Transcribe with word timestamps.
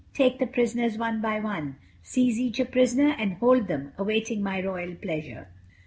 Take 0.15 0.39
the 0.39 0.47
prisoners 0.47 0.97
one 0.97 1.21
by 1.21 1.39
one. 1.39 1.75
Seize 2.01 2.39
each 2.39 2.59
a 2.59 2.65
prisoner 2.65 3.15
and 3.19 3.33
hold 3.33 3.67
them, 3.67 3.91
awaiting 3.99 4.41
my 4.41 4.59
royal 4.59 4.95
pleasure." 4.95 5.49